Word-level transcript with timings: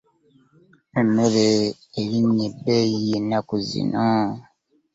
Emmere 0.99 1.47
erinnye 2.01 2.45
ebbeeyi 2.49 2.99
ennaku 3.19 3.55
zino. 3.69 4.07